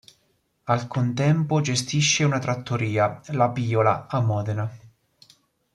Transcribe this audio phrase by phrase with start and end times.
[0.63, 4.77] Al contempo gestisce una trattoria, La Piola, a Modena.